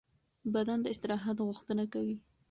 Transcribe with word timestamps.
بدن 0.53 0.79
د 0.81 0.85
استراحت 0.93 1.37
غوښتنه 1.47 1.83
کوي. 1.93 2.15